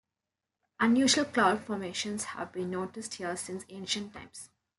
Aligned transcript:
Unusual 0.79 1.25
cloud 1.25 1.63
formations 1.63 2.23
have 2.23 2.51
been 2.51 2.71
noticed 2.71 3.13
here 3.13 3.37
since 3.37 3.63
ancient 3.69 4.11
times. 4.13 4.49